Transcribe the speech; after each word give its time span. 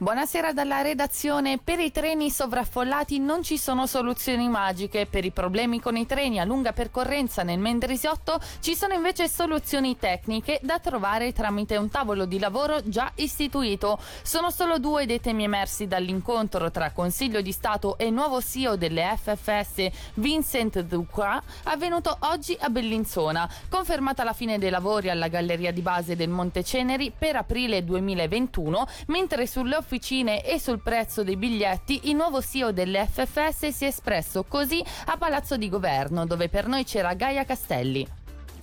Buonasera 0.00 0.52
dalla 0.52 0.80
redazione. 0.80 1.58
Per 1.58 1.80
i 1.80 1.90
treni 1.90 2.30
sovraffollati 2.30 3.18
non 3.18 3.42
ci 3.42 3.58
sono 3.58 3.84
soluzioni 3.84 4.48
magiche. 4.48 5.06
Per 5.06 5.24
i 5.24 5.32
problemi 5.32 5.80
con 5.80 5.96
i 5.96 6.06
treni 6.06 6.38
a 6.38 6.44
lunga 6.44 6.72
percorrenza 6.72 7.42
nel 7.42 7.58
Mendrisiotto 7.58 8.38
ci 8.60 8.76
sono 8.76 8.94
invece 8.94 9.26
soluzioni 9.26 9.98
tecniche 9.98 10.60
da 10.62 10.78
trovare 10.78 11.32
tramite 11.32 11.76
un 11.76 11.90
tavolo 11.90 12.26
di 12.26 12.38
lavoro 12.38 12.80
già 12.84 13.10
istituito. 13.16 13.98
Sono 14.22 14.52
solo 14.52 14.78
due 14.78 15.04
dei 15.04 15.20
temi 15.20 15.42
emersi 15.42 15.88
dall'incontro 15.88 16.70
tra 16.70 16.92
Consiglio 16.92 17.40
di 17.40 17.50
Stato 17.50 17.98
e 17.98 18.08
nuovo 18.10 18.40
CEO 18.40 18.76
delle 18.76 19.18
FFS 19.20 19.88
Vincent 20.14 20.78
Ducroix 20.82 21.42
avvenuto 21.64 22.16
oggi 22.20 22.56
a 22.60 22.68
Bellinzona. 22.68 23.50
Confermata 23.68 24.22
la 24.22 24.32
fine 24.32 24.58
dei 24.58 24.70
lavori 24.70 25.10
alla 25.10 25.26
galleria 25.26 25.72
di 25.72 25.80
base 25.80 26.14
del 26.14 26.28
Monte 26.28 26.62
Ceneri 26.62 27.10
per 27.10 27.34
aprile 27.34 27.82
2021, 27.82 28.86
mentre 29.08 29.48
sulle 29.48 29.74
officine 29.88 30.44
e 30.44 30.60
sul 30.60 30.80
prezzo 30.80 31.24
dei 31.24 31.38
biglietti, 31.38 32.10
il 32.10 32.14
nuovo 32.14 32.42
CEO 32.42 32.72
delle 32.72 33.06
FFS 33.06 33.68
si 33.68 33.84
è 33.86 33.88
espresso 33.88 34.44
così 34.44 34.84
a 35.06 35.16
Palazzo 35.16 35.56
di 35.56 35.70
Governo, 35.70 36.26
dove 36.26 36.50
per 36.50 36.66
noi 36.66 36.84
c'era 36.84 37.14
Gaia 37.14 37.46
Castelli. 37.46 38.17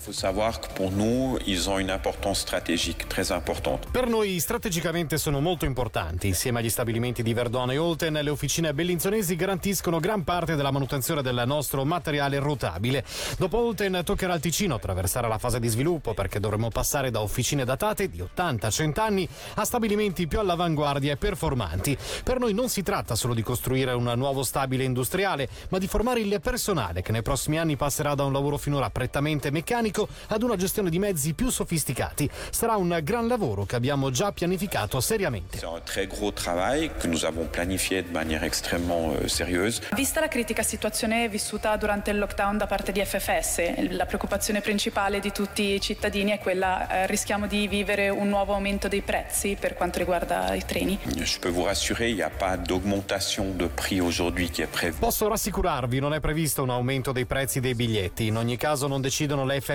Faut 0.05 0.13
savoir 0.15 0.59
que 0.59 0.67
pour 0.75 0.91
nous, 0.91 1.39
ils 1.47 1.67
ont 1.67 1.79
une 1.79 1.89
importance 1.89 2.41
stratégique 2.41 3.07
importante. 3.31 3.87
Per 3.89 4.07
noi 4.07 4.39
strategicamente 4.39 5.17
sono 5.17 5.39
molto 5.39 5.65
importanti. 5.65 6.27
Insieme 6.27 6.59
agli 6.59 6.69
stabilimenti 6.69 7.23
di 7.23 7.33
Verdona 7.33 7.73
e 7.73 7.79
Olten, 7.79 8.13
le 8.13 8.29
officine 8.29 8.75
bellinzonesi 8.75 9.35
garantiscono 9.35 9.99
gran 9.99 10.23
parte 10.23 10.55
della 10.55 10.69
manutenzione 10.69 11.23
del 11.23 11.41
nostro 11.47 11.83
materiale 11.85 12.37
rotabile. 12.37 13.03
Dopo 13.39 13.57
Olten 13.57 14.01
toccherà 14.05 14.33
al 14.33 14.39
Ticino 14.39 14.75
attraversare 14.75 15.27
la 15.27 15.39
fase 15.39 15.59
di 15.59 15.69
sviluppo 15.69 16.13
perché 16.13 16.39
dovremo 16.39 16.69
passare 16.69 17.09
da 17.09 17.21
officine 17.21 17.65
datate 17.65 18.07
di 18.07 18.21
80-100 18.21 18.99
anni 18.99 19.27
a 19.55 19.65
stabilimenti 19.65 20.27
più 20.27 20.37
all'avanguardia 20.37 21.13
e 21.13 21.17
performanti. 21.17 21.97
Per 22.23 22.37
noi 22.37 22.53
non 22.53 22.69
si 22.69 22.83
tratta 22.83 23.15
solo 23.15 23.33
di 23.33 23.41
costruire 23.41 23.93
un 23.93 24.13
nuovo 24.15 24.43
stabile 24.43 24.83
industriale, 24.83 25.49
ma 25.69 25.79
di 25.79 25.87
formare 25.87 26.19
il 26.19 26.39
personale 26.41 27.01
che 27.01 27.11
nei 27.11 27.23
prossimi 27.23 27.57
anni 27.57 27.75
passerà 27.75 28.13
da 28.13 28.23
un 28.23 28.33
lavoro 28.33 28.57
finora 28.57 28.91
prettamente 28.91 29.49
meccanico 29.49 29.94
ad 30.27 30.43
una 30.43 30.55
gestione 30.55 30.89
di 30.89 30.99
mezzi 30.99 31.33
più 31.33 31.49
sofisticati. 31.49 32.29
Sarà 32.49 32.75
un 32.75 32.99
gran 33.03 33.27
lavoro 33.27 33.65
che 33.65 33.75
abbiamo 33.75 34.09
già 34.11 34.31
pianificato 34.31 34.99
seriamente. 34.99 35.57
C'est 35.57 35.67
un 35.67 35.81
très 35.83 36.07
gros 36.07 36.33
travail 36.33 36.91
que 36.99 37.07
nous 37.07 37.23
avons 37.23 37.47
planifié 37.49 38.03
de 38.03 38.11
manière 38.11 38.43
extrêmement 38.43 39.13
euh, 39.13 39.27
sérieuse. 39.27 39.81
Vista 39.95 40.19
la 40.19 40.27
critica 40.27 40.63
situazione 40.63 41.27
vissuta 41.29 41.75
durante 41.77 42.11
il 42.11 42.17
lockdown 42.17 42.57
da 42.57 42.67
parte 42.67 42.91
di 42.91 43.03
FFS, 43.03 43.89
la 43.89 44.05
preoccupazione 44.05 44.61
principale 44.61 45.19
di 45.19 45.31
tutti 45.31 45.73
i 45.73 45.81
cittadini 45.81 46.31
è 46.31 46.39
quella 46.39 47.03
eh, 47.03 47.07
rischiamo 47.07 47.47
di 47.47 47.67
vivere 47.67 48.09
un 48.09 48.27
nuovo 48.27 48.53
aumento 48.53 48.87
dei 48.87 49.01
prezzi 49.01 49.57
per 49.59 49.75
quanto 49.75 49.99
riguarda 49.99 50.53
i 50.53 50.63
treni. 50.65 50.97
Je 51.15 51.39
peux 51.39 51.51
vous 51.51 51.65
rassurer, 51.65 52.09
il 52.09 52.15
n'y 52.15 52.21
a 52.21 52.29
pas 52.29 52.57
d'augmentation 52.57 53.55
de 53.55 53.67
prix 53.67 53.99
aujourd'hui 54.01 54.49
qui 54.49 54.61
est 54.63 54.71
prévue. 54.71 54.99
Posso 54.99 55.27
rassicurarvi, 55.27 55.99
non 55.99 56.13
è 56.13 56.19
previsto 56.19 56.63
un 56.63 56.69
aumento 56.69 57.11
dei 57.11 57.25
prezzi 57.25 57.59
dei 57.59 57.75
biglietti. 57.75 58.27
In 58.27 58.37
ogni 58.37 58.57
caso 58.57 58.87
non 58.87 59.01
decidono 59.01 59.45
le 59.45 59.61
FFS. 59.61 59.74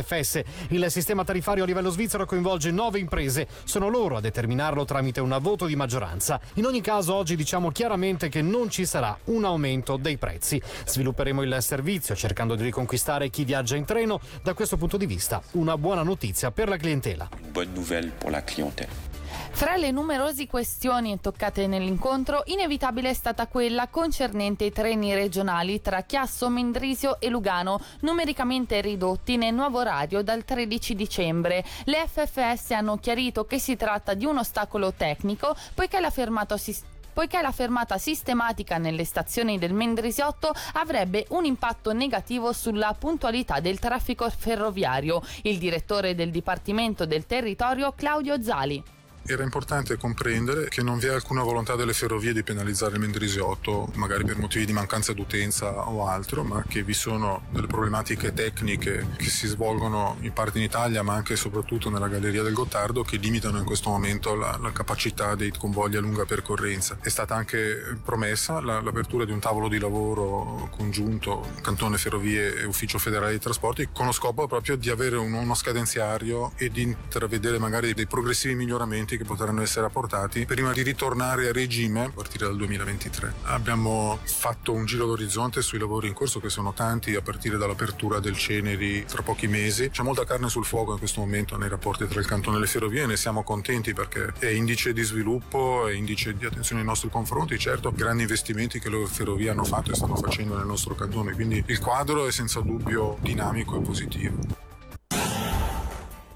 Il 0.69 0.87
sistema 0.89 1.25
tariffario 1.25 1.65
a 1.65 1.67
livello 1.67 1.91
svizzero 1.91 2.27
coinvolge 2.27 2.71
nove 2.71 2.99
imprese. 2.99 3.47
Sono 3.65 3.89
loro 3.89 4.17
a 4.17 4.21
determinarlo 4.21 4.85
tramite 4.85 5.21
un 5.21 5.37
voto 5.41 5.67
di 5.67 5.77
maggioranza. 5.77 6.41
In 6.55 6.67
ogni 6.67 6.81
caso 6.81 7.15
oggi 7.15 7.37
diciamo 7.37 7.71
chiaramente 7.71 8.29
che 8.29 8.43
non 8.43 8.71
ci 8.71 8.87
sarà 8.87 9.17
un 9.25 9.45
aumento 9.45 9.97
dei 9.97 10.17
prezzi. 10.17 10.61
Svilupperemo 10.87 11.43
il 11.43 11.57
servizio 11.61 12.15
cercando 12.15 12.55
di 12.55 12.63
riconquistare 12.63 13.31
chi 13.31 13.45
viaggia 13.45 13.77
in 13.77 13.85
treno. 13.85 14.21
Da 14.43 14.55
questo 14.55 14.77
punto 14.77 14.97
di 14.97 15.07
vista 15.07 15.43
una 15.53 15.77
buona 15.77 16.03
notizia 16.03 16.51
per 16.51 16.69
la 16.69 16.77
clientela. 16.77 17.29
Bonne 17.51 17.73
nouvelle 17.73 18.11
pour 18.19 18.31
la 18.31 18.43
clientèle. 18.43 19.10
Fra 19.53 19.77
le 19.77 19.91
numerose 19.91 20.47
questioni 20.47 21.21
toccate 21.21 21.67
nell'incontro, 21.67 22.43
inevitabile 22.47 23.11
è 23.11 23.15
stata 23.15 23.47
quella 23.47 23.89
concernente 23.89 24.65
i 24.65 24.73
treni 24.73 25.13
regionali 25.13 25.83
tra 25.83 26.03
Chiasso, 26.03 26.49
Mendrisio 26.49 27.21
e 27.21 27.29
Lugano, 27.29 27.79
numericamente 28.01 28.81
ridotti 28.81 29.37
nel 29.37 29.53
nuovo 29.53 29.81
orario 29.81 30.23
dal 30.23 30.45
13 30.45 30.95
dicembre. 30.95 31.63
Le 31.85 32.07
FFS 32.07 32.71
hanno 32.71 32.97
chiarito 32.97 33.45
che 33.45 33.59
si 33.59 33.77
tratta 33.77 34.15
di 34.15 34.25
un 34.25 34.39
ostacolo 34.39 34.95
tecnico, 34.95 35.55
poiché 35.75 36.01
la 36.01 36.11
fermata 36.11 36.57
si 36.57 36.75
poiché 37.13 37.43
la 37.43 37.53
fermata 37.53 37.99
sistematica 37.99 38.79
nelle 38.79 39.05
stazioni 39.05 39.59
del 39.59 39.75
Mendrisiotto 39.75 40.53
avrebbe 40.75 41.27
un 41.31 41.45
impatto 41.45 41.93
negativo 41.93 42.53
sulla 42.53 42.95
puntualità 42.99 43.61
del 43.61 43.79
traffico 43.79 44.31
ferroviario. 44.31 45.21
Il 45.43 45.59
direttore 45.59 46.15
del 46.15 46.31
Dipartimento 46.31 47.05
del 47.05 47.27
Territorio 47.27 47.93
Claudio 47.95 48.41
Zali. 48.41 48.83
Era 49.31 49.45
importante 49.45 49.97
comprendere 49.97 50.69
che 50.69 50.83
non 50.83 50.99
vi 50.99 51.07
è 51.07 51.11
alcuna 51.11 51.45
volontà 51.45 51.77
delle 51.77 51.93
ferrovie 51.93 52.33
di 52.33 52.43
penalizzare 52.43 52.95
il 52.95 52.99
Mendrisiotto, 53.01 53.89
magari 53.95 54.25
per 54.25 54.37
motivi 54.39 54.65
di 54.65 54.73
mancanza 54.73 55.13
d'utenza 55.13 55.89
o 55.89 56.09
altro, 56.09 56.43
ma 56.43 56.65
che 56.67 56.83
vi 56.83 56.95
sono 56.95 57.43
delle 57.53 57.69
problematiche 57.69 58.33
tecniche 58.33 59.07
che 59.17 59.31
si 59.31 59.47
svolgono 59.47 60.17
in 60.23 60.33
parte 60.33 60.59
in 60.59 60.65
Italia, 60.65 61.05
ma 61.05 61.15
anche 61.15 61.35
e 61.35 61.37
soprattutto 61.37 61.91
nella 61.91 62.09
Galleria 62.09 62.43
del 62.43 62.55
Gottardo, 62.55 63.05
che 63.05 63.19
limitano 63.19 63.59
in 63.59 63.65
questo 63.65 63.89
momento 63.89 64.35
la, 64.35 64.59
la 64.61 64.73
capacità 64.73 65.37
dei 65.37 65.53
convogli 65.57 65.95
a 65.95 66.01
lunga 66.01 66.25
percorrenza. 66.25 66.99
È 67.01 67.09
stata 67.09 67.37
anche 67.37 67.99
promessa 68.05 68.61
la- 68.61 68.81
l'apertura 68.81 69.25
di 69.25 69.31
un 69.31 69.39
tavolo 69.39 69.69
di 69.69 69.79
lavoro 69.79 70.69
congiunto 70.77 71.53
Cantone 71.63 71.99
Ferrovie 71.99 72.63
e 72.63 72.65
Ufficio 72.65 72.99
Federale 72.99 73.31
dei 73.31 73.39
Trasporti, 73.39 73.91
con 73.93 74.07
lo 74.07 74.13
scopo 74.13 74.49
proprio 74.49 74.75
di 74.75 74.91
avere 74.91 75.15
un- 75.19 75.35
uno 75.35 75.55
scadenziario 75.55 76.51
e 76.57 76.69
di 76.69 76.83
intravedere 76.83 77.61
magari 77.61 77.95
dei 77.95 78.09
progressivi 78.09 78.57
miglioramenti 78.57 79.19
che 79.21 79.27
potranno 79.27 79.61
essere 79.61 79.85
apportati 79.85 80.47
prima 80.47 80.73
di 80.73 80.81
ritornare 80.81 81.49
a 81.49 81.53
regime 81.53 82.05
a 82.05 82.11
partire 82.11 82.47
dal 82.47 82.57
2023. 82.57 83.35
Abbiamo 83.43 84.19
fatto 84.23 84.73
un 84.73 84.87
giro 84.87 85.05
d'orizzonte 85.05 85.61
sui 85.61 85.79
lavori 85.79 86.09
in 86.09 86.15
corso 86.15 86.41
che 86.41 86.49
sono 86.49 86.73
tanti 86.73 87.15
a 87.15 87.21
partire 87.21 87.59
dall'apertura 87.59 88.19
del 88.19 88.35
Ceneri 88.35 89.05
tra 89.05 89.21
pochi 89.21 89.47
mesi. 89.47 89.91
C'è 89.91 90.03
molta 90.03 90.25
carne 90.25 90.49
sul 90.49 90.65
fuoco 90.65 90.93
in 90.93 90.99
questo 90.99 91.21
momento 91.21 91.59
nei 91.59 91.69
rapporti 91.69 92.07
tra 92.09 92.19
il 92.19 92.25
cantone 92.25 92.57
e 92.57 92.61
le 92.61 92.67
ferrovie 92.67 93.03
e 93.03 93.07
ne 93.07 93.19
siamo 93.19 93.43
contenti 93.43 93.93
perché 93.93 94.33
è 94.39 94.47
indice 94.47 94.95
di 94.95 95.03
sviluppo, 95.03 95.87
è 95.87 95.93
indice 95.93 96.35
di 96.35 96.47
attenzione 96.47 96.81
nei 96.81 96.89
nostri 96.89 97.11
confronti. 97.11 97.59
Certo, 97.59 97.93
grandi 97.93 98.23
investimenti 98.23 98.81
che 98.81 98.89
le 98.89 99.05
ferrovie 99.07 99.51
hanno 99.51 99.65
fatto 99.65 99.91
e 99.91 99.97
stanno 99.97 100.17
facendo 100.17 100.57
nel 100.57 100.65
nostro 100.65 100.95
cantone, 100.95 101.35
quindi 101.35 101.63
il 101.67 101.79
quadro 101.79 102.27
è 102.27 102.33
senza 102.33 102.61
dubbio 102.61 103.19
dinamico 103.21 103.77
e 103.77 103.81
positivo. 103.83 104.70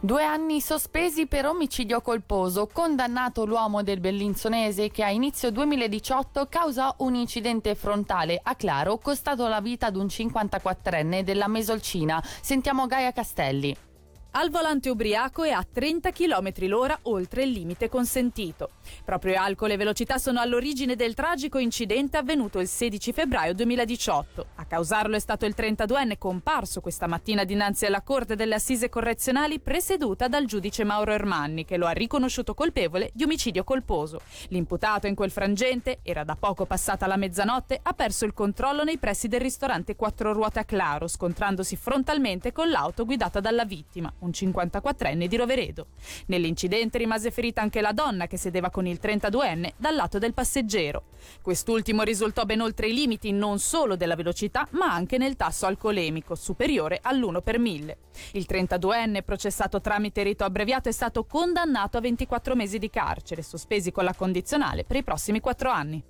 Due 0.05 0.23
anni 0.23 0.61
sospesi 0.61 1.27
per 1.27 1.47
omicidio 1.47 2.03
colposo. 2.03 2.67
Condannato 2.71 3.47
l'uomo 3.47 3.83
del 3.83 4.01
Bellinzonese 4.01 4.91
che 4.91 5.03
a 5.03 5.09
inizio 5.09 5.51
2018 5.51 6.47
causò 6.51 6.95
un 6.99 7.15
incidente 7.15 7.75
frontale 7.75 8.39
a 8.43 8.55
Claro 8.55 8.99
costato 8.99 9.49
la 9.49 9.63
vita 9.63 9.87
ad 9.87 9.97
un 9.97 10.05
54enne 10.05 11.23
della 11.23 11.49
Mesolcina. 11.49 12.23
Sentiamo 12.23 12.87
Gaia 12.87 13.13
Castelli. 13.13 13.75
Al 14.37 14.51
volante 14.51 14.91
ubriaco 14.91 15.45
e 15.45 15.53
a 15.53 15.65
30 15.65 16.11
km 16.11 16.53
l'ora 16.67 16.99
oltre 17.03 17.45
il 17.45 17.53
limite 17.53 17.89
consentito. 17.89 18.71
Proprio 19.05 19.41
alcol 19.41 19.71
e 19.71 19.77
velocità 19.77 20.19
sono 20.19 20.41
all'origine 20.41 20.97
del 20.97 21.15
tragico 21.15 21.59
incidente 21.59 22.17
avvenuto 22.17 22.59
il 22.59 22.67
16 22.67 23.13
febbraio 23.13 23.55
2018. 23.55 24.47
A 24.57 24.65
causarlo 24.65 25.15
è 25.15 25.21
stato 25.21 25.47
il 25.47 25.55
32enne 25.57 26.19
comparso 26.19 26.81
questa 26.81 27.07
mattina 27.07 27.45
dinanzi 27.45 27.87
alla 27.87 28.03
Corte 28.03 28.35
delle 28.35 28.57
Assise 28.57 28.89
Correzionali 28.89 29.61
presieduta 29.61 30.27
dal 30.27 30.47
giudice 30.47 30.83
Mauro 30.83 31.13
Ermanni 31.13 31.65
che 31.65 31.77
lo 31.77 31.87
ha 31.87 31.93
riconosciuto 31.93 32.55
colpevole 32.55 33.13
di 33.15 33.23
omicidio 33.23 33.63
colposo. 33.63 34.21
L'imputato 34.49 35.07
in 35.07 35.15
quel 35.15 35.31
frangente, 35.31 36.01
era 36.03 36.25
da 36.25 36.35
poco 36.35 36.67
passata 36.67 37.07
la 37.07 37.17
mezzanotte, 37.17 37.79
ha 37.81 37.93
perso 37.93 38.25
il 38.25 38.35
controllo 38.35 38.83
nei 38.83 38.99
pressi 38.99 39.29
del 39.29 39.41
ristorante 39.41 39.95
Quattro 39.95 40.33
Ruote 40.33 40.59
a 40.59 40.65
Claro, 40.65 41.07
scontrandosi 41.07 41.77
frontalmente 41.77 42.51
con 42.51 42.69
l'auto 42.69 43.05
guidata 43.05 43.39
dalla 43.39 43.65
vittima, 43.65 44.13
un 44.25 44.31
54enne 44.31 45.27
di 45.27 45.37
Roveredo. 45.37 45.89
Nell'incidente 46.27 46.99
rimase 46.99 47.31
ferita 47.31 47.61
anche 47.61 47.81
la 47.81 47.93
donna 47.93 48.27
che 48.27 48.37
sedeva 48.37 48.71
con 48.71 48.87
il 48.87 48.99
32enne 49.01 49.73
dal 49.77 49.95
lato 49.95 50.19
del 50.19 50.35
passeggero. 50.35 51.05
Quest'ultimo 51.43 52.03
risultò 52.03 52.45
ben 52.45 52.61
oltre 52.61 52.89
i 52.89 52.95
limiti 52.95 53.33
non 53.33 53.59
solo 53.59 53.97
della 53.97 54.17
velocità, 54.17 54.67
ma 54.71 54.93
anche 54.93 55.19
nel 55.19 55.37
tasso 55.37 55.67
alcolemico, 55.67 56.35
superiore 56.35 57.01
all'1 57.03 57.43
per 57.43 57.59
1000. 57.59 57.99
Il 58.33 58.47
32enne, 58.49 59.23
processato 59.23 59.81
tramite 59.81 60.23
rito 60.23 60.45
abbreviato, 60.45 60.89
è 60.89 60.93
stato 60.93 61.25
condannato 61.25 61.99
a 61.99 62.01
24 62.01 62.55
mesi 62.55 62.79
di 62.79 62.91
carcere, 62.91 63.43
sospesi 63.43 63.93
con 63.93 64.05
la 64.05 64.15
condizionale 64.15 64.85
per 64.85 64.97
i 64.97 65.05
prossimi 65.05 65.41
4 65.41 65.71
anni. 65.71 66.03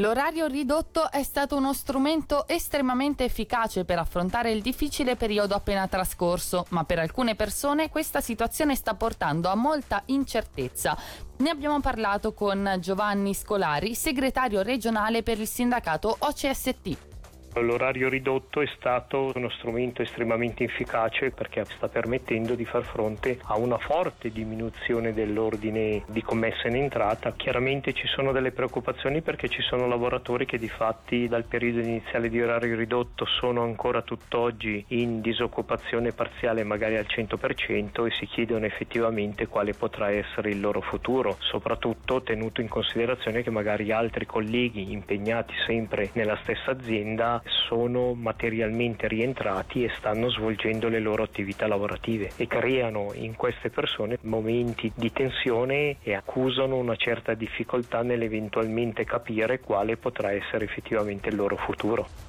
L'orario 0.00 0.46
ridotto 0.46 1.10
è 1.10 1.22
stato 1.22 1.56
uno 1.56 1.74
strumento 1.74 2.48
estremamente 2.48 3.24
efficace 3.24 3.84
per 3.84 3.98
affrontare 3.98 4.50
il 4.50 4.62
difficile 4.62 5.14
periodo 5.14 5.54
appena 5.54 5.86
trascorso, 5.88 6.64
ma 6.70 6.84
per 6.84 6.98
alcune 6.98 7.34
persone 7.34 7.90
questa 7.90 8.22
situazione 8.22 8.74
sta 8.76 8.94
portando 8.94 9.50
a 9.50 9.54
molta 9.54 10.02
incertezza. 10.06 10.96
Ne 11.36 11.50
abbiamo 11.50 11.80
parlato 11.80 12.32
con 12.32 12.78
Giovanni 12.80 13.34
Scolari, 13.34 13.94
segretario 13.94 14.62
regionale 14.62 15.22
per 15.22 15.38
il 15.38 15.46
sindacato 15.46 16.16
OCST. 16.18 17.09
L'orario 17.54 18.08
ridotto 18.08 18.60
è 18.60 18.68
stato 18.76 19.32
uno 19.34 19.50
strumento 19.50 20.02
estremamente 20.02 20.62
efficace 20.62 21.32
perché 21.32 21.66
sta 21.76 21.88
permettendo 21.88 22.54
di 22.54 22.64
far 22.64 22.84
fronte 22.84 23.38
a 23.42 23.56
una 23.56 23.76
forte 23.76 24.30
diminuzione 24.30 25.12
dell'ordine 25.12 26.04
di 26.06 26.22
commessa 26.22 26.68
in 26.68 26.76
entrata. 26.76 27.32
Chiaramente 27.32 27.92
ci 27.92 28.06
sono 28.06 28.30
delle 28.30 28.52
preoccupazioni 28.52 29.20
perché 29.20 29.48
ci 29.48 29.62
sono 29.62 29.88
lavoratori 29.88 30.46
che 30.46 30.58
di 30.58 30.68
fatti 30.68 31.26
dal 31.26 31.42
periodo 31.44 31.80
iniziale 31.80 32.28
di 32.28 32.40
orario 32.40 32.76
ridotto 32.76 33.26
sono 33.26 33.62
ancora 33.62 34.02
tutt'oggi 34.02 34.84
in 34.88 35.20
disoccupazione 35.20 36.12
parziale 36.12 36.62
magari 36.62 36.96
al 36.96 37.06
100% 37.08 38.06
e 38.06 38.10
si 38.12 38.26
chiedono 38.26 38.64
effettivamente 38.64 39.48
quale 39.48 39.74
potrà 39.74 40.10
essere 40.10 40.50
il 40.50 40.60
loro 40.60 40.80
futuro, 40.80 41.36
soprattutto 41.40 42.22
tenuto 42.22 42.60
in 42.60 42.68
considerazione 42.68 43.42
che 43.42 43.50
magari 43.50 43.90
altri 43.90 44.24
colleghi 44.24 44.92
impegnati 44.92 45.54
sempre 45.66 46.10
nella 46.12 46.38
stessa 46.42 46.70
azienda 46.70 47.39
sono 47.44 48.14
materialmente 48.14 49.08
rientrati 49.08 49.84
e 49.84 49.90
stanno 49.96 50.30
svolgendo 50.30 50.88
le 50.88 51.00
loro 51.00 51.22
attività 51.22 51.66
lavorative 51.66 52.30
e 52.36 52.46
creano 52.46 53.12
in 53.14 53.36
queste 53.36 53.70
persone 53.70 54.18
momenti 54.22 54.92
di 54.94 55.12
tensione 55.12 55.96
e 56.02 56.14
accusano 56.14 56.76
una 56.76 56.96
certa 56.96 57.34
difficoltà 57.34 58.02
nell'eventualmente 58.02 59.04
capire 59.04 59.60
quale 59.60 59.96
potrà 59.96 60.32
essere 60.32 60.64
effettivamente 60.64 61.28
il 61.28 61.36
loro 61.36 61.56
futuro. 61.56 62.28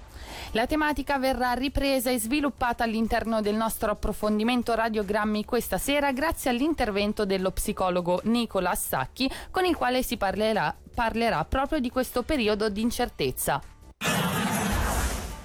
La 0.53 0.67
tematica 0.67 1.17
verrà 1.17 1.53
ripresa 1.53 2.09
e 2.09 2.19
sviluppata 2.19 2.83
all'interno 2.83 3.39
del 3.39 3.55
nostro 3.55 3.91
approfondimento 3.91 4.75
radiogrammi 4.75 5.45
questa 5.45 5.77
sera 5.77 6.11
grazie 6.11 6.49
all'intervento 6.49 7.25
dello 7.25 7.51
psicologo 7.51 8.19
Nicola 8.25 8.75
Sacchi 8.75 9.31
con 9.49 9.63
il 9.63 9.77
quale 9.77 10.03
si 10.03 10.17
parlerà, 10.17 10.75
parlerà 10.93 11.45
proprio 11.45 11.79
di 11.79 11.89
questo 11.89 12.23
periodo 12.23 12.67
di 12.69 12.81
incertezza. 12.81 13.61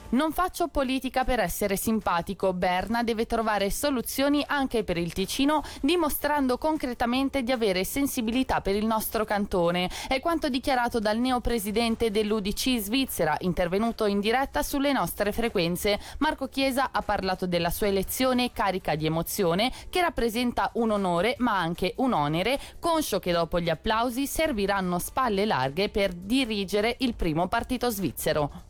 Non 0.08 0.30
faccio 0.30 0.68
politica 0.68 1.24
per 1.24 1.40
essere 1.40 1.76
simpatico. 1.76 2.52
Berna 2.52 3.02
deve 3.02 3.26
trovare 3.26 3.70
soluzioni 3.70 4.44
anche 4.46 4.84
per 4.84 4.96
il 4.96 5.12
Ticino, 5.12 5.64
dimostrando 5.80 6.58
concretamente 6.58 7.42
di 7.42 7.50
avere 7.50 7.82
sensibilità 7.82 8.60
per 8.60 8.76
il 8.76 8.86
nostro 8.86 9.24
cantone. 9.24 9.90
È 10.06 10.20
quanto 10.20 10.48
dichiarato 10.48 11.00
dal 11.00 11.18
neopresidente 11.18 12.12
dell'UDC 12.12 12.78
Svizzera, 12.78 13.36
intervenuto 13.40 14.06
in 14.06 14.20
diretta 14.20 14.62
sulle 14.62 14.92
nostre 14.92 15.32
frequenze. 15.32 15.98
Marco 16.18 16.46
Chiesa 16.46 16.90
ha 16.92 17.02
parlato 17.02 17.48
della 17.48 17.70
sua 17.70 17.88
elezione 17.88 18.52
carica 18.52 18.94
di 18.94 19.06
emozione, 19.06 19.72
che 19.90 20.00
rappresenta 20.00 20.70
un 20.74 20.92
onore 20.92 21.34
ma 21.38 21.58
anche 21.58 21.94
un 21.96 22.12
onere, 22.12 22.60
conscio 22.78 23.18
che 23.18 23.32
dopo 23.32 23.58
gli 23.58 23.70
applausi 23.70 24.28
serviranno 24.28 25.00
spalle 25.00 25.44
larghe 25.44 25.88
per 25.88 26.12
dirigere 26.12 26.94
il 27.00 27.14
primo 27.14 27.48
partito 27.48 27.90
svizzero 27.90 28.65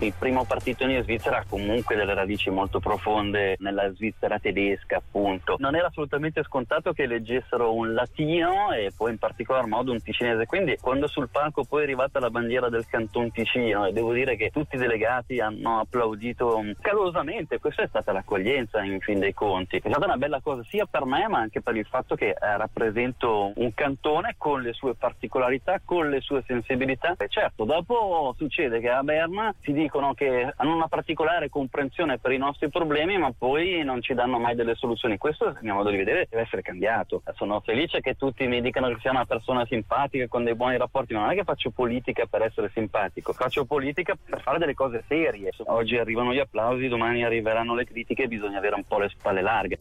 il 0.00 0.14
primo 0.18 0.44
partito 0.44 0.84
in 0.84 1.02
Svizzera 1.02 1.38
ha 1.38 1.44
comunque 1.46 1.94
delle 1.94 2.14
radici 2.14 2.48
molto 2.48 2.80
profonde 2.80 3.56
nella 3.58 3.92
Svizzera 3.92 4.38
tedesca, 4.38 4.96
appunto. 4.96 5.56
Non 5.58 5.76
era 5.76 5.88
assolutamente 5.88 6.42
scontato 6.42 6.92
che 6.92 7.06
leggessero 7.06 7.74
un 7.74 7.92
latino 7.92 8.72
e 8.72 8.92
poi 8.96 9.10
in 9.10 9.18
particolar 9.18 9.66
modo 9.66 9.92
un 9.92 10.00
ticinese. 10.00 10.46
Quindi 10.46 10.78
quando 10.80 11.06
sul 11.06 11.28
palco 11.28 11.64
poi 11.64 11.80
è 11.80 11.84
arrivata 11.84 12.18
la 12.18 12.30
bandiera 12.30 12.70
del 12.70 12.86
Canton 12.86 13.30
Ticino 13.30 13.84
e 13.84 13.92
devo 13.92 14.14
dire 14.14 14.36
che 14.36 14.50
tutti 14.50 14.76
i 14.76 14.78
delegati 14.78 15.38
hanno 15.38 15.80
applaudito 15.80 16.62
calorosamente, 16.80 17.58
questa 17.58 17.82
è 17.82 17.88
stata 17.88 18.12
l'accoglienza 18.12 18.82
in 18.82 19.00
fin 19.00 19.18
dei 19.18 19.34
conti. 19.34 19.76
È 19.76 19.88
stata 19.88 20.06
una 20.06 20.16
bella 20.16 20.40
cosa 20.40 20.62
sia 20.64 20.86
per 20.86 21.04
me 21.04 21.28
ma 21.28 21.40
anche 21.40 21.60
per 21.60 21.76
il 21.76 21.86
fatto 21.86 22.14
che 22.14 22.28
eh, 22.28 22.36
rappresento 22.56 23.52
un 23.54 23.74
cantone 23.74 24.36
con 24.38 24.62
le 24.62 24.72
sue 24.72 24.94
particolarità, 24.94 25.80
con 25.84 26.08
le 26.08 26.22
sue 26.22 26.42
sensibilità. 26.46 27.14
E 27.18 27.28
certo, 27.28 27.64
dopo 27.64 28.34
succede 28.38 28.80
che 28.80 28.88
a 28.88 29.02
Berna 29.02 29.54
si 29.60 29.72
dice 29.72 29.88
dicono 29.90 30.14
che 30.14 30.52
hanno 30.54 30.74
una 30.74 30.86
particolare 30.86 31.48
comprensione 31.48 32.18
per 32.18 32.30
i 32.30 32.38
nostri 32.38 32.70
problemi, 32.70 33.18
ma 33.18 33.32
poi 33.36 33.82
non 33.82 34.00
ci 34.00 34.14
danno 34.14 34.38
mai 34.38 34.54
delle 34.54 34.76
soluzioni. 34.76 35.18
Questo, 35.18 35.46
a 35.46 35.58
mio 35.62 35.74
modo 35.74 35.90
di 35.90 35.96
vedere, 35.96 36.28
deve 36.30 36.44
essere 36.44 36.62
cambiato. 36.62 37.22
Sono 37.34 37.60
felice 37.60 38.00
che 38.00 38.14
tutti 38.14 38.46
mi 38.46 38.60
dicano 38.60 38.88
che 38.88 38.98
sia 39.00 39.10
una 39.10 39.26
persona 39.26 39.66
simpatica 39.66 40.28
con 40.28 40.44
dei 40.44 40.54
buoni 40.54 40.76
rapporti, 40.76 41.12
ma 41.12 41.22
non 41.22 41.30
è 41.30 41.34
che 41.34 41.42
faccio 41.42 41.70
politica 41.70 42.26
per 42.26 42.42
essere 42.42 42.70
simpatico, 42.72 43.32
faccio 43.32 43.64
politica 43.64 44.16
per 44.22 44.40
fare 44.40 44.58
delle 44.58 44.74
cose 44.74 45.02
serie. 45.08 45.50
Oggi 45.66 45.98
arrivano 45.98 46.32
gli 46.32 46.38
applausi, 46.38 46.86
domani 46.86 47.24
arriveranno 47.24 47.74
le 47.74 47.84
critiche, 47.84 48.28
bisogna 48.28 48.58
avere 48.58 48.76
un 48.76 48.84
po' 48.84 48.98
le 48.98 49.08
spalle 49.08 49.42
larghe. 49.42 49.78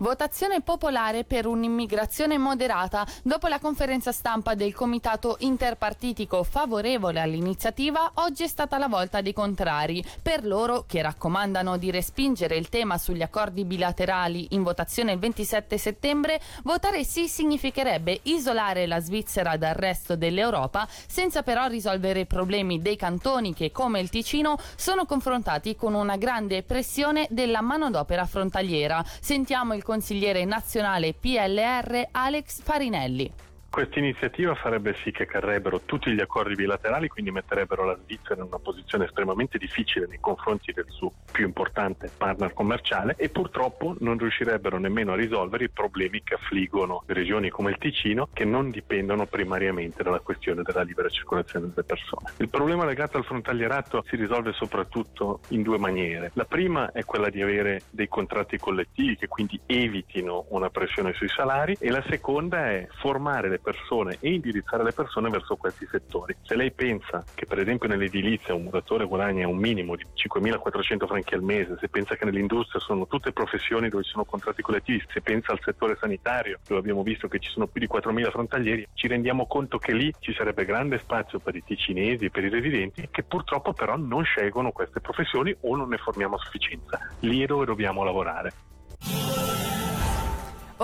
Votazione 0.00 0.62
popolare 0.62 1.24
per 1.24 1.44
un'immigrazione 1.44 2.38
moderata. 2.38 3.06
Dopo 3.22 3.48
la 3.48 3.58
conferenza 3.58 4.12
stampa 4.12 4.54
del 4.54 4.72
Comitato 4.72 5.36
Interpartitico 5.40 6.42
favorevole 6.42 7.20
all'iniziativa, 7.20 8.12
oggi 8.14 8.44
è 8.44 8.46
stata 8.46 8.78
la 8.78 8.88
volta 8.88 9.20
dei 9.20 9.34
contrari. 9.34 10.02
Per 10.22 10.46
loro, 10.46 10.86
che 10.88 11.02
raccomandano 11.02 11.76
di 11.76 11.90
respingere 11.90 12.56
il 12.56 12.70
tema 12.70 12.96
sugli 12.96 13.20
accordi 13.20 13.66
bilaterali 13.66 14.46
in 14.52 14.62
votazione 14.62 15.12
il 15.12 15.18
27 15.18 15.76
settembre, 15.76 16.40
votare 16.62 17.04
sì 17.04 17.28
significherebbe 17.28 18.20
isolare 18.22 18.86
la 18.86 19.00
Svizzera 19.00 19.58
dal 19.58 19.74
resto 19.74 20.16
dell'Europa, 20.16 20.88
senza 21.06 21.42
però 21.42 21.66
risolvere 21.66 22.20
i 22.20 22.26
problemi 22.26 22.80
dei 22.80 22.96
cantoni 22.96 23.52
che, 23.52 23.70
come 23.70 24.00
il 24.00 24.08
Ticino, 24.08 24.56
sono 24.76 25.04
confrontati 25.04 25.76
con 25.76 25.92
una 25.92 26.16
grande 26.16 26.62
pressione 26.62 27.26
della 27.28 27.60
manodopera 27.60 28.24
frontaliera. 28.24 29.04
Sentiamo 29.20 29.74
il 29.74 29.88
consigliere 29.90 30.44
nazionale 30.44 31.14
PLR 31.14 32.10
Alex 32.12 32.60
Farinelli. 32.62 33.49
Questa 33.70 34.00
iniziativa 34.00 34.56
farebbe 34.56 34.96
sì 34.96 35.12
che 35.12 35.26
carrebbero 35.26 35.82
tutti 35.82 36.10
gli 36.10 36.20
accordi 36.20 36.56
bilaterali, 36.56 37.06
quindi 37.06 37.30
metterebbero 37.30 37.84
la 37.84 37.96
Svizzera 38.02 38.40
in 38.40 38.48
una 38.48 38.58
posizione 38.58 39.04
estremamente 39.04 39.58
difficile 39.58 40.08
nei 40.08 40.18
confronti 40.18 40.72
del 40.72 40.86
suo 40.88 41.12
più 41.30 41.46
importante 41.46 42.10
partner 42.14 42.52
commerciale 42.52 43.14
e 43.16 43.28
purtroppo 43.28 43.94
non 44.00 44.18
riuscirebbero 44.18 44.80
nemmeno 44.80 45.12
a 45.12 45.14
risolvere 45.14 45.64
i 45.64 45.70
problemi 45.70 46.20
che 46.24 46.34
affliggono 46.34 47.04
regioni 47.06 47.48
come 47.48 47.70
il 47.70 47.78
Ticino 47.78 48.28
che 48.32 48.44
non 48.44 48.70
dipendono 48.70 49.26
primariamente 49.26 50.02
dalla 50.02 50.18
questione 50.18 50.62
della 50.62 50.82
libera 50.82 51.08
circolazione 51.08 51.68
delle 51.68 51.84
persone. 51.84 52.32
Il 52.38 52.48
problema 52.48 52.84
legato 52.84 53.18
al 53.18 53.24
frontalierato 53.24 54.02
si 54.08 54.16
risolve 54.16 54.52
soprattutto 54.52 55.42
in 55.50 55.62
due 55.62 55.78
maniere. 55.78 56.32
La 56.34 56.44
prima 56.44 56.90
è 56.90 57.04
quella 57.04 57.30
di 57.30 57.40
avere 57.40 57.82
dei 57.90 58.08
contratti 58.08 58.58
collettivi 58.58 59.16
che 59.16 59.28
quindi 59.28 59.60
evitino 59.64 60.46
una 60.48 60.70
pressione 60.70 61.12
sui 61.12 61.28
salari 61.28 61.76
e 61.78 61.88
la 61.90 62.02
seconda 62.08 62.68
è 62.68 62.88
formare 62.98 63.48
le 63.48 63.58
persone 63.60 64.16
e 64.20 64.32
indirizzare 64.32 64.82
le 64.82 64.92
persone 64.92 65.28
verso 65.30 65.56
questi 65.56 65.86
settori. 65.90 66.36
Se 66.42 66.56
lei 66.56 66.72
pensa 66.72 67.24
che 67.34 67.46
per 67.46 67.58
esempio 67.58 67.88
nell'edilizia 67.88 68.54
un 68.54 68.64
muratore 68.64 69.06
guadagna 69.06 69.46
un 69.46 69.56
minimo 69.56 69.96
di 69.96 70.04
5.400 70.14 71.06
franchi 71.06 71.34
al 71.34 71.42
mese, 71.42 71.76
se 71.78 71.88
pensa 71.88 72.16
che 72.16 72.24
nell'industria 72.24 72.80
sono 72.80 73.06
tutte 73.06 73.32
professioni 73.32 73.88
dove 73.88 74.02
ci 74.02 74.10
sono 74.10 74.24
contratti 74.24 74.62
collettivi, 74.62 75.04
se 75.12 75.20
pensa 75.20 75.52
al 75.52 75.60
settore 75.62 75.96
sanitario 76.00 76.58
dove 76.66 76.80
abbiamo 76.80 77.02
visto 77.02 77.28
che 77.28 77.38
ci 77.38 77.50
sono 77.50 77.66
più 77.66 77.80
di 77.80 77.88
4.000 77.92 78.30
frontalieri, 78.30 78.88
ci 78.94 79.06
rendiamo 79.06 79.46
conto 79.46 79.78
che 79.78 79.92
lì 79.92 80.12
ci 80.18 80.32
sarebbe 80.32 80.64
grande 80.64 80.98
spazio 80.98 81.38
per 81.38 81.54
i 81.54 81.62
ticinesi 81.64 82.26
e 82.26 82.30
per 82.30 82.44
i 82.44 82.48
residenti 82.48 83.08
che 83.10 83.22
purtroppo 83.22 83.72
però 83.72 83.96
non 83.96 84.24
scelgono 84.24 84.72
queste 84.72 85.00
professioni 85.00 85.54
o 85.60 85.76
non 85.76 85.88
ne 85.88 85.98
formiamo 85.98 86.36
a 86.36 86.38
sufficienza. 86.38 86.98
Lì 87.20 87.42
è 87.42 87.46
dove 87.46 87.64
dobbiamo 87.64 88.04
lavorare. 88.04 88.52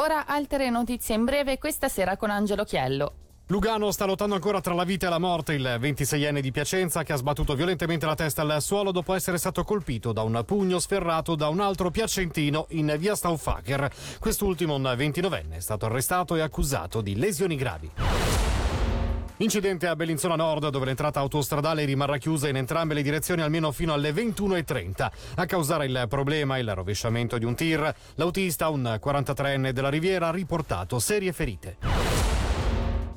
Ora 0.06 0.24
altre 0.24 0.70
notizie 0.70 1.16
in 1.16 1.24
breve 1.24 1.58
questa 1.58 1.88
sera 1.88 2.16
con 2.16 2.30
Angelo 2.30 2.62
Chiello. 2.62 3.14
Lugano 3.48 3.90
sta 3.90 4.04
lottando 4.04 4.36
ancora 4.36 4.60
tra 4.60 4.72
la 4.72 4.84
vita 4.84 5.08
e 5.08 5.10
la 5.10 5.18
morte 5.18 5.54
il 5.54 5.78
26enne 5.80 6.38
di 6.38 6.52
Piacenza 6.52 7.02
che 7.02 7.12
ha 7.12 7.16
sbattuto 7.16 7.56
violentemente 7.56 8.06
la 8.06 8.14
testa 8.14 8.42
al 8.42 8.62
suolo 8.62 8.92
dopo 8.92 9.14
essere 9.14 9.36
stato 9.36 9.64
colpito 9.64 10.12
da 10.12 10.22
un 10.22 10.44
pugno 10.46 10.78
sferrato 10.78 11.34
da 11.34 11.48
un 11.48 11.58
altro 11.58 11.90
piacentino 11.90 12.66
in 12.70 12.94
via 13.00 13.16
Stauffacher. 13.16 13.90
Quest'ultimo, 14.20 14.76
un 14.76 14.94
29enne, 14.96 15.54
è 15.54 15.60
stato 15.60 15.86
arrestato 15.86 16.36
e 16.36 16.40
accusato 16.40 17.00
di 17.00 17.16
lesioni 17.16 17.56
gravi. 17.56 17.90
Incidente 19.38 19.86
a 19.86 19.94
Bellinzona 19.94 20.34
Nord 20.34 20.70
dove 20.70 20.86
l'entrata 20.86 21.20
autostradale 21.20 21.84
rimarrà 21.84 22.16
chiusa 22.16 22.48
in 22.48 22.56
entrambe 22.56 22.94
le 22.94 23.02
direzioni 23.02 23.42
almeno 23.42 23.70
fino 23.70 23.92
alle 23.92 24.10
21.30. 24.10 25.10
A 25.34 25.44
causare 25.44 25.84
il 25.84 26.06
problema 26.08 26.56
il 26.56 26.74
rovesciamento 26.74 27.36
di 27.36 27.44
un 27.44 27.54
tir. 27.54 27.94
L'autista, 28.14 28.70
un 28.70 28.98
43enne 29.02 29.70
della 29.70 29.90
Riviera, 29.90 30.28
ha 30.28 30.32
riportato 30.32 30.98
serie 30.98 31.34
ferite. 31.34 31.76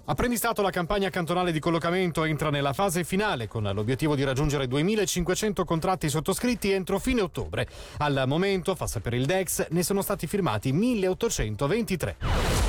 Apprendistato 0.04 0.62
la 0.62 0.72
campagna 0.72 1.10
cantonale 1.10 1.54
di 1.54 1.60
collocamento 1.60 2.26
entra 2.26 2.50
nella 2.50 2.74
fase 2.74 3.06
finale 3.06 3.48
con 3.48 3.64
l'obiettivo 3.64 4.16
di 4.16 4.24
raggiungere 4.26 4.66
2.500 4.66 5.64
contratti 5.64 6.10
sottoscritti 6.10 6.72
entro 6.72 7.00
fine 7.00 7.22
ottobre. 7.22 7.66
Al 8.00 8.24
momento, 8.26 8.76
fa 8.76 8.88
sapere 8.88 9.16
il 9.16 9.26
DEX, 9.26 9.68
ne 9.70 9.84
sono 9.84 10.02
stati 10.02 10.28
firmati 10.28 10.74
1.823. 10.74 12.69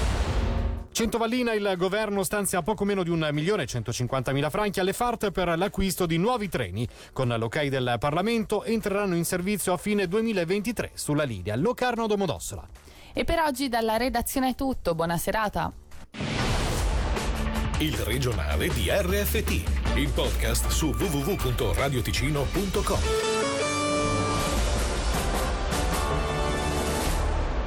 Centovallina 0.92 1.52
il 1.52 1.74
governo 1.76 2.22
stanzia 2.22 2.62
poco 2.62 2.84
meno 2.84 3.02
di 3.02 3.10
1.150.000 3.10 4.50
franchi 4.50 4.80
alle 4.80 4.92
FART 4.92 5.30
per 5.30 5.56
l'acquisto 5.56 6.06
di 6.06 6.18
nuovi 6.18 6.48
treni. 6.48 6.86
Con 7.12 7.28
l'ok 7.28 7.66
del 7.66 7.96
Parlamento 7.98 8.64
entreranno 8.64 9.14
in 9.14 9.24
servizio 9.24 9.72
a 9.72 9.76
fine 9.76 10.06
2023 10.06 10.92
sulla 10.94 11.24
linea 11.24 11.56
Locarno-Domodossola. 11.56 12.68
E 13.12 13.24
per 13.24 13.40
oggi 13.40 13.68
dalla 13.68 13.96
redazione 13.96 14.50
è 14.50 14.54
tutto, 14.54 14.94
buona 14.94 15.16
serata. 15.16 15.72
il 17.80 17.96
regionale 17.96 18.68
di 18.68 18.90
RFT, 18.90 19.96
il 19.96 20.10
podcast 20.12 20.68
su 20.68 20.88
www.radioticino.com. 20.88 23.29